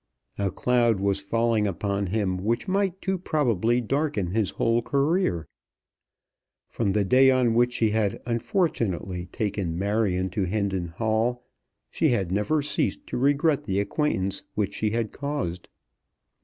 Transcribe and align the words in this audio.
A 0.39 0.49
cloud 0.49 0.99
was 0.99 1.19
falling 1.19 1.67
upon 1.67 2.07
him 2.07 2.37
which 2.39 2.67
might 2.67 2.99
too 3.03 3.19
probably 3.19 3.81
darken 3.81 4.31
his 4.31 4.49
whole 4.49 4.81
career. 4.81 5.47
From 6.67 6.93
the 6.93 7.05
day 7.05 7.29
on 7.29 7.53
which 7.53 7.73
she 7.73 7.91
had 7.91 8.19
unfortunately 8.25 9.27
taken 9.27 9.77
Marion 9.77 10.31
to 10.31 10.45
Hendon 10.45 10.87
Hall, 10.87 11.45
she 11.91 12.09
had 12.09 12.31
never 12.31 12.63
ceased 12.63 13.05
to 13.05 13.17
regret 13.19 13.65
the 13.65 13.79
acquaintance 13.79 14.41
which 14.55 14.73
she 14.73 14.89
had 14.89 15.11
caused. 15.11 15.69